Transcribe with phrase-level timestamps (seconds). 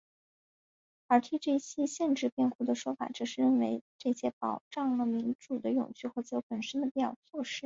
[1.05, 7.59] 而替这些限制辩护的说法则认为这是为了保障民主的永续或是自由本身的必要措施。